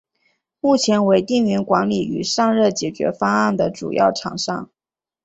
[0.59, 4.71] 目前为电源管理与散热解决方案的主要厂商。